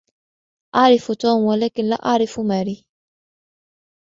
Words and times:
أعرف 0.75 1.11
توم 1.11 1.43
ولكن 1.43 1.83
لا 1.83 1.95
أعرف 1.95 2.39
ماري. 2.39 2.85